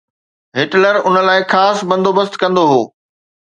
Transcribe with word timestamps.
Hitler 0.59 0.95
ان 1.07 1.15
لاءِ 1.27 1.41
خاص 1.51 1.77
بندوبست 1.89 2.33
ڪندو 2.41 2.63
هو. 2.71 2.81